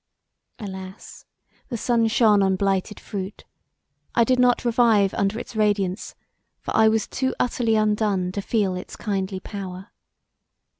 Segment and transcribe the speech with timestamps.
[0.57, 1.25] Alas
[1.69, 3.45] the sun shone on blighted fruit;
[4.15, 6.15] I did not revive under its radiance
[6.59, 9.91] for I was too utterly undone to feel its kindly power.